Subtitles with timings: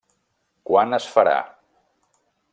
[0.69, 1.37] Quan es farà.